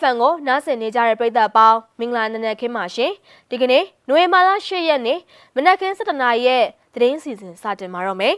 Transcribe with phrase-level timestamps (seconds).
[0.00, 3.12] FM ကိုနားဆင်နေကြတဲ့ပရိသတ်ပေါင်းမင်္ဂလာနံနက်ခင်းပါရှင်
[3.50, 5.18] ဒီကနေ့နိုဝင်ဘာလ10ရက်နေ့
[5.54, 6.64] မနက်ခင်း7:00နာရီရဲ့
[6.94, 8.34] သတင်းစီစဉ်စတင်မှာတော့မယ်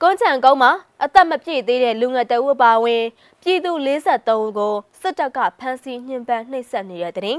[0.00, 0.72] ကွန်ချန်ကုန်းမှာ
[1.04, 3.04] အသက်မပြည့်သေးတဲ့လူငယ်တအုပ်ပါဝင်
[3.42, 7.38] ပြည်သူ43ဦးကိုစစ်တပ်ကဖမ်းဆီးညှဉ်းပန်းနှိပ်စက်နေတဲ့တဲ့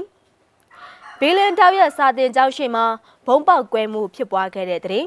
[1.20, 2.84] ဘီလန်တောက်ရဲ့စာတင်ကျောင်းရှိမှာ
[3.26, 5.04] ဘုံပေါက်ကွဲမှုဖြစ်ပွားခဲ့တဲ့တဲ့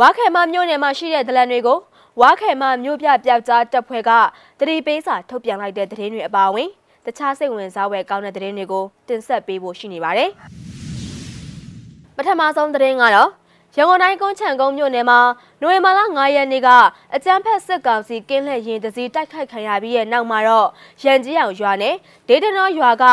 [0.00, 1.78] ဝါခဲမမြို့နယ်မှာရှိတဲ့ဒလန်တွေကို
[2.20, 4.10] ဝါခဲမမြို့ပြပျောက်ကြားတပ်ဖွဲ့က
[4.58, 6.70] တတိပေးစာထုတ်ပြန်လိုက်တဲ့သတင်းတွေအပါအဝင်
[7.06, 10.30] တခြားစိတ်ဝင်စားဖွယ်ကောင်းတဲ့သတင်းတွေကိုတင်ဆက်ပေးဖို့ရှိနေပါတယ်။
[12.16, 13.30] ပထမဆုံးသတင်းကတော့
[13.76, 15.20] ရန်ကုန်တိုင်းကုန်းချံကုန်းမြို့နယ်မှာ
[15.60, 16.68] နိုဝင်ဘာလ9ရက်နေ့က
[17.14, 20.68] အကြမ်းဖက်စစ်ကောင်စီကင်းလှည့်ရင်တစည်းတိုက်ခိုက်ခံရပြီးတဲ့နောက်မှာတော့
[21.02, 21.94] ရန်ကြီးအောင်ရွာနဲ့
[22.28, 23.04] ဒေတနောရွာက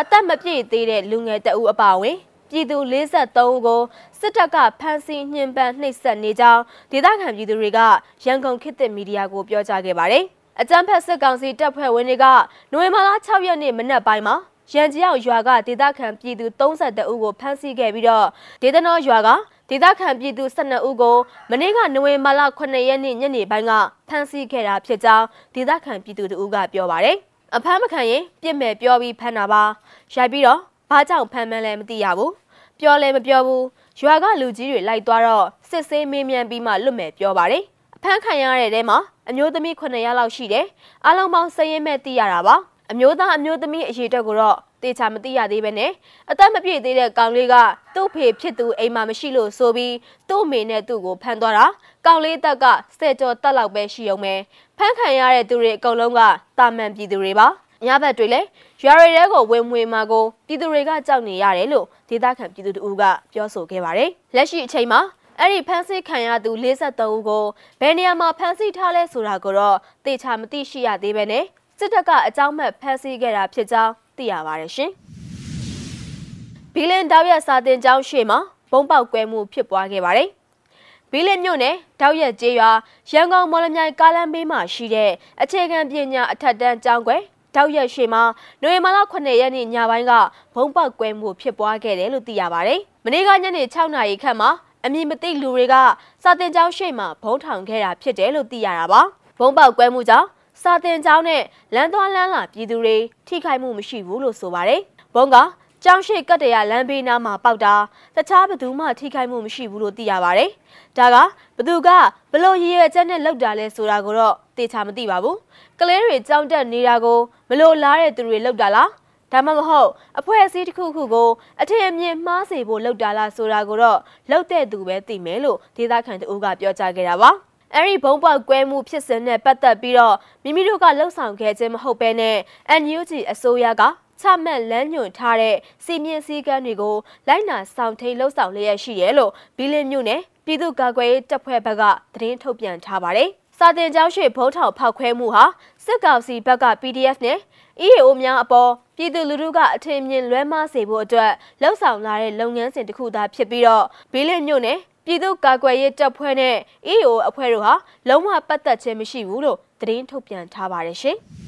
[0.00, 2.16] အသက်မပြည့်သေးတဲ့လူငယ်တအူအပါဝင်
[2.50, 3.80] ပြည်သူ43ဦးကို
[4.20, 7.78] စစ်တပ်ကဖမ်းဆီးညှဉ်းပန်းနှိပ်စက်နေကြောင်းဒေသခံပြည်သူတွေက
[8.24, 10.26] ရန်ကုန်ခေတ်သစ်မီဒီယာကိုပြောကြားခဲ့ပါတယ်။
[10.60, 12.26] အကြမ်းဖက်စစ်ကောင်စီတပ်ဖွဲ့ဝင်တွေက
[12.72, 14.36] နိုဝင်ဘာလ6ရက်နေ့မနက်ပိုင်းမှာ
[14.72, 18.26] ရန်ကြောက်ရွာကဒေသခံပြည်သူ32ဦးကိုဖမ်းဆီးခဲ့ပြီးတော့
[18.62, 19.28] ဒေသနောရွာက
[19.70, 21.16] ဒေသခံပြည်သူ12ဦးကို
[21.50, 23.72] မနေ့ကနိုဝင်ဘာလ9ရက်နေ့ညနေပိုင်းက
[24.08, 27.16] ဖမ်းဆီးခဲ့တာဖြစ်ကြောင်းဒေသခံပြည်သူတို့ကပြောပါတယ်။
[27.56, 29.62] အဖမ်းမခံရင်ပြစ်မဲ့ပြောပြီးဖမ်းတာပါ။
[30.14, 30.60] ရိုက်ပြီးတော့
[30.90, 32.30] ဘာကြောင့်ဖမ်းမှန်းလဲမသိရဘူး။
[32.80, 33.62] ပြောလဲမပြောဘူး။
[34.00, 37.64] ရွာကလူကြီးတွေလိုက်သွားတော့စစ်ဆေးမေးမြန်းပြီးမှလွတ်မယ်ပြောပါတယ်။
[38.00, 38.98] အဖမ်းခံရတဲ့တဲမှာ
[39.30, 40.66] အမျိုးသမီး9ယောက်လောက်ရှိတယ်။
[41.06, 42.54] အားလုံးပေါင်းစရင်မဲ့သိရတာပါ။
[42.90, 45.90] အမျိုးသားအမျိုးသမီးအရေးတက်ကိုတော့တေချာမသိရသေးပဲနဲ့
[46.30, 47.54] အသက်မပြည့်သေးတဲ့ကောင်လေးက
[47.94, 49.94] သူ့ဖေဖြစ်သူအိမ်မှာမရှိလို့ဆိုပြီး
[50.28, 51.66] သူ့မေနဲ့သူ့ကိုဖမ်းသွားတာ
[52.06, 52.64] ကောင်လေးတက်က
[52.98, 54.34] ဆယ်ကျော်တက်လောက်ပဲရှိအောင်ပဲ
[54.78, 56.20] ဖမ်းခံရတဲ့သူတွေအကုန်လုံးက
[56.58, 57.46] တာမန်ပြည်သူတွေပါ
[57.86, 58.46] ညဘက်တွေလည်း
[58.82, 65.00] ရွာရီတဲကိုဝင်မွေမှာကိုပြည်သူတွေကကြောက်နေရတယ်လို့ဒေသခံပြည်သူတို့ကပြောဆိုခဲ့ပါတယ်လက်ရှိအချိန်မှာ
[65.40, 67.44] အဲ့ဒီဖမ်းဆီးခံရသူ53ဦးကို
[67.80, 71.44] ဘယ်နေရာမှာဖမ်းဆီးထားလဲဆိုတာကိုတော့သေချာမသိရှိရသေးပဲနဲ့
[71.78, 74.90] စစ်တပ်ကအကြောင်းမဲ့ဖမ်းဆီးခဲ့တာဖြစ်ကြောင်းသိရပါတယ်ရှင်။
[76.74, 78.38] ဘီလင်တောက်ရက်စာတင်ကျောင်းရှေ့မှာ
[78.70, 80.28] ဘုံပေါက်ကွဲမှုဖြစ်ပွားခဲ့ပါတယ်။
[81.10, 82.70] ဘီလင်မြို့နယ်တောက်ရက်ကျေးရွာ
[83.10, 85.10] ရန်ကုန်မော်လမြိုင်ကားလမ်းဘေးမှာရှိတဲ့
[85.42, 87.22] အခြေခံပညာအထက်တန်းကျောင်းကွယ်
[87.54, 88.22] တောက်ရက်ရှေ့မှာ
[88.62, 90.12] နိုဝင်ဘာလ9ရက်နေ့ညပိုင်းက
[90.54, 94.50] ဘုံပေါက်ကွဲမှုဖြစ်ပွားခဲ့တယ်လို့သိရပါတယ်။မနေ့ကညနေ6နာရီခန့်မှာ
[94.84, 95.74] အမည်မသိလူတွေက
[96.22, 99.00] စာတင်ကျောင်းရှိမှဘုံထောင်ခဲ့တာဖြစ်တယ်လို့သိရတာပါ
[99.38, 100.28] ဘုံပေါက်ကွဲမှုကြောင့်
[100.62, 101.42] စာတင်ကျောင်းနဲ့
[101.74, 102.96] လမ်းသွားလမ်းလာပြည်သူတွေ
[103.26, 104.80] ထိခိုက်မှုမရှိဘူးလို့ဆိုပါတယ်
[105.14, 105.36] ဘုံက
[105.84, 107.74] ကျောင်းရှိကတ်တရလမ်းဘေးနားမှာပေါက်တာ
[108.16, 110.50] တခြားဘသူမှထိခိုက်မှုမရှိဘူးလို့သိရပါတယ်
[110.96, 111.16] ဒါက
[111.56, 111.88] ဘသူက
[112.32, 115.36] ဘလို့ရည်ရွယ်ချက်နဲ့လောက်တာလဲဆိုတာကိုတော့သေချာမသိပါဘူး
[115.78, 117.18] ကလေးတွေကြောင်းတက်နေတာကို
[117.48, 118.88] မလို့လားတဲ့သူတွေလောက်တာလား
[119.32, 121.30] ဒါမှမဟုတ်အဖွဲ့အစည်းတစ်ခုခုကို
[121.60, 123.98] အထင်အမြင်မှားစေဖို့လှုပ်တာလားဆိုတာကိုတော့
[124.30, 127.30] လှုပ်တဲ့သူပဲသိမယ်လို့ဒေသခံတို့ကပြောကြားခဲ့တာပါ
[127.74, 132.36] အဲ့ဒီဘုံပေါက်ကွဲမှုဖြစ်စဉ်နဲ့ပတ်သက်ပြီးတော့မိမိတို့ကလှုပ်ဆောင်ခဲ့ခြင်းမဟုတ်ဘဲနဲ့
[132.82, 133.82] NUG အစိုးရက
[134.20, 136.96] ချမှတ်လမ်းညွှန်ထားတဲ့စီမင်းစည်းကမ်းတွေကို
[137.28, 141.82] လိုက်နာဆောင်ထိန်လှုပ်ဆောင်လျက်ရှိရဲလို့ဘီလင်းမြို့နယ်ပြည်သူ့ကာကွယ်ရေးတပ်ဖွဲ့ဘက်က
[142.14, 145.44] သတင်းထုတ်ပြန်ထားပါတယ်။ စာတင်ကျောင်းရှိဘုံထောင်ဖောက်ခွဲမှုဟာ
[145.84, 147.38] စစ်ကောင်စီဘက်က PDF နဲ့
[147.84, 156.56] EAO များအပေါ်ပြည်သူလူထုကအထင်မြင်လွဲမှားစေဖို့အတွက်လှုံ့ဆော်လာတဲ့လုပ်ငန်းစဉ်တစ်ခုသာဖြစ်ပြီးတော့ဘီလင်းမြို့နယ်ပြည်သူ့ကာကွယ်ရေးတပ်ဖွဲ့နဲ့
[156.92, 157.74] EAO အဖွဲ့တို့ဟာ
[158.08, 161.18] လုံးဝပတ်သက်ခြင်းမရှိဘူးလို့သတင်းထုတ်ပြန်ထားပါတယ်ရှင်။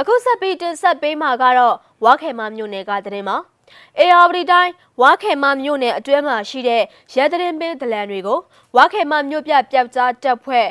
[0.00, 3.36] အခုဆက်ပြီးတင်ဆက်ပေးမှာကတော့ဝါခေမမြို့နယ်ကသတင်းမှာ
[3.98, 6.82] အေယာဝတီတိုင်းဝါခေမမြို့နယ်အတွင်းမှာရှိတဲ့
[7.14, 8.38] ရဲတရင်ပင်းဒလန်တွေကို
[8.76, 10.66] ဝါခေမမြို့ပြပျောက်ကြားတပ်ဖွဲ့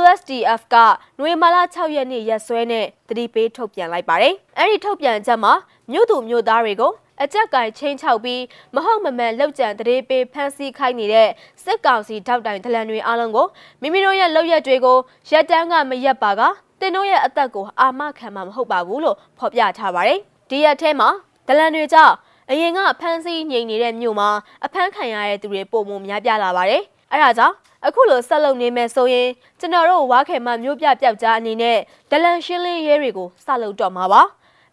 [0.00, 0.74] WSDF က
[1.20, 5.52] နွေမာလာ6ရက်နေ့ရက်စွဲနဲ့တတိပေးထုတ်ပြန်လိုက်ပါတယ်။အဲဒီထုတ်ပြန်ချက်မှာ
[5.92, 6.92] မြို့သူမြို့သားတွေကို
[7.22, 8.42] အကြက်ကင်ချင်းချောက်ပြီး
[8.74, 11.28] မဟုတ်မမှန်လောက်ကြံတရေပေးဖမ်းဆီးခိုင်းနေတဲ့
[11.64, 13.46] စစ်ကောင်စီထောက်တိုင်ဒလန်တွေအားလုံးကို
[13.80, 14.98] မိမိတို့ရဲ့လောက်ရက်တွေကို
[15.30, 16.42] ရက်တန်းကမရက်ပါက
[16.84, 20.18] တင်တို့ရဲ့အသက်ကိုအာမခံမှာမဟုတ်ပါဘူးလို့ဖော်ပြထားပါတယ်။
[20.50, 21.08] ဒီရက်ထဲမှာ
[21.46, 22.14] ဒလန်တွေကြောင့်
[22.50, 24.28] အရင်ကဖမ်းဆီးငြိမ်နေတဲ့မြို့မှာ
[24.64, 27.54] အဖမ်းခံရတဲ့သူတွေပုံမှန်များပြားလာပါတယ်။အဲဒါကြောင့်
[27.86, 29.28] အခုလိုဆက်လုပ်နေမယ်ဆိုရင်
[29.60, 31.78] ကျွန်တော်တို့ဝါခေမမျိုးပြပျောက်ကြားအနေနဲ့
[32.10, 34.22] ဒလန်ရှင်းလင်းရဲတွေကိုစလုပ်တော့မှာပါ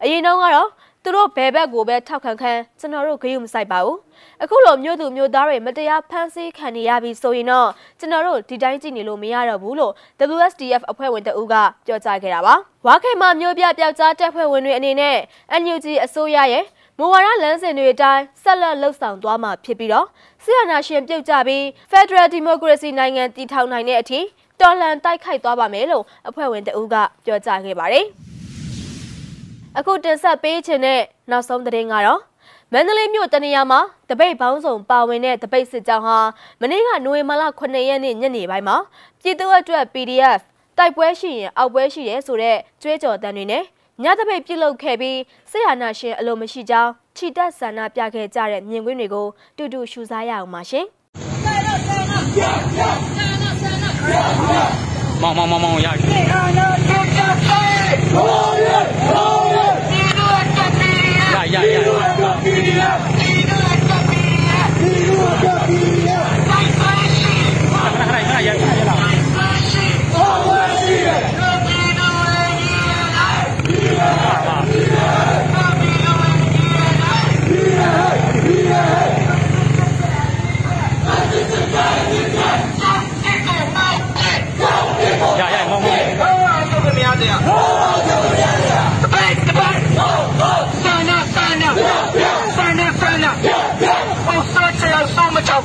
[0.02, 0.68] အရင်တုန်းကတော့
[1.04, 3.98] သူတို့ဘယ်ဘက်ကိုပဲထောက်ခံခံကျွန်တော်တို့ဂရုမစိုက်ပါဘူး
[4.42, 7.68] အခုလိုမျိုးသူမျိုးသားတွေမတရားဖမ်းဆီးခံနေရပြီဆိုရင်တော့
[7.98, 9.92] ကျွန်တော်တို့ဒီတိုင်းကြည့်နေလို့မရတော့ဘူးလို့
[10.36, 11.54] WSDF အဖွဲ့ဝင်တအူးက
[11.86, 12.54] ပြောကြားခဲ့တာပါ
[12.86, 15.18] ဝါခေမမျိုးပြပျောက်ကြားတပ်ဖွဲ့ဝင်တွေအနေနဲ့
[15.62, 16.64] NUG အစိုးရရဲ့
[16.98, 20.06] မူဝါဒလမ်းစဉ်တွေအတိုင်းဆက်လက်လှုပ်ဆောင်သွားမှာဖြစ်ပြီးတော့
[20.42, 24.20] ဆီယနာရှင်ပြုတ်ကြပြီး Federal Democracy နိုင်ငံတည်ထောင်နိုင်တဲ့အထိ
[24.60, 26.94] တော်လှန်တိုက်ခိုက်သွားပါမယ်လို့အဖွဲ့ဝင်တအူးက
[27.24, 28.06] ပြောကြားခဲ့ပါတယ်။
[29.78, 32.20] အခုတင်ဆက်ပေးခြင်းတဲ့နောက်ဆုံးသတင်းကတော့
[32.72, 33.80] မန္တလေးမြို့တနေရာမှာ
[34.10, 36.18] တပိတ်ပေါင်းစုံပါဝင်တဲ့တပိတ်စစ်ကြောင်းဟာ
[36.60, 38.76] မနေ့ကနိုဝင်ဘာလ9ရက်နေ့ညနေပိုင်းမှာ
[39.20, 40.40] ပြည်သူ့အတွက် PDF
[40.78, 43.62] တိုက်ပွဲရှိရင်အောက်ပွဲရှိရဲဆိုတဲ့ကြွေးကြော်တမ်းတွေနဲ့
[44.02, 45.18] ညတပိတ်ပြုတ်လုခဲ့ပြီး
[45.50, 49.26] စစ်အာဏာရှင်အလိုမရှိကြောင်းခြိတက်ဆန္ဒပြခဲ့ကြတဲ့မြင်ကွင်းတွေကို
[49.56, 50.86] တူတူရှုစားရအောင်ပါရှင်
[55.22, 56.32] မောင်မောင်မောင်မောင်ရပြီရ
[58.50, 58.51] ရ
[95.52, 95.58] နိ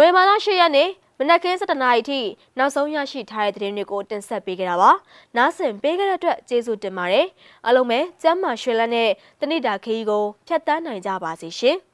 [0.00, 0.88] ုဝင်ဘာလ10ရက်နေ့
[1.18, 2.20] မနက်ခင်း7:00နာရီထိ
[2.58, 4.90] နောက်ဆုံးရရှိထားတဲ့သတင်းတွေကိုတင်ဆက်ပေးကြတာပါ။
[5.36, 7.26] နားဆင်ပေးကြတဲ့အတွက်ကျေးဇူးတင်ပါတယ်။
[7.64, 11.78] အားလုံးပဲကျမ်းမာရွှေလန်းတဲ့တနိဒာခီးကိုဖျက်တမ်းနိုင်ကြပါစေရှင်။